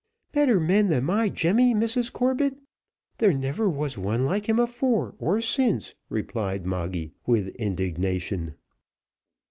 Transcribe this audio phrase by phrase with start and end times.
[0.31, 2.57] "Better men than my Jemmy, Mrs Corbett!
[3.19, 8.55] There never was one like him afore or since;" replied Moggy, with indignation.